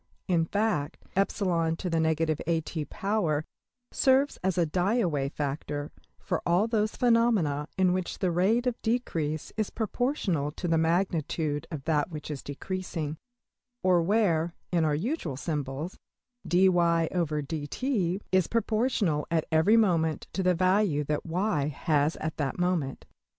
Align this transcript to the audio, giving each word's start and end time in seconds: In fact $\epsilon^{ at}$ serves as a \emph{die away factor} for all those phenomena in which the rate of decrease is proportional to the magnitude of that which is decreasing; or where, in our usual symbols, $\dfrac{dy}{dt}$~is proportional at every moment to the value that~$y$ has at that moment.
In 0.27 0.45
fact 0.45 0.97
$\epsilon^{ 1.15 1.75
at}$ 1.75 1.79
serves 3.93 4.37
as 4.43 4.57
a 4.57 4.65
\emph{die 4.65 4.99
away 4.99 5.29
factor} 5.29 5.91
for 6.19 6.41
all 6.43 6.65
those 6.67 6.95
phenomena 6.95 7.67
in 7.77 7.93
which 7.93 8.17
the 8.17 8.31
rate 8.31 8.65
of 8.65 8.81
decrease 8.81 9.53
is 9.57 9.69
proportional 9.69 10.51
to 10.53 10.67
the 10.67 10.79
magnitude 10.79 11.67
of 11.69 11.83
that 11.83 12.09
which 12.09 12.31
is 12.31 12.41
decreasing; 12.41 13.17
or 13.83 14.01
where, 14.01 14.55
in 14.71 14.83
our 14.85 14.95
usual 14.95 15.37
symbols, 15.37 15.99
$\dfrac{dy}{dt}$~is 16.47 18.47
proportional 18.49 19.27
at 19.29 19.45
every 19.51 19.77
moment 19.77 20.25
to 20.33 20.41
the 20.41 20.55
value 20.55 21.03
that~$y$ 21.03 21.67
has 21.67 22.15
at 22.15 22.37
that 22.37 22.57
moment. 22.57 23.05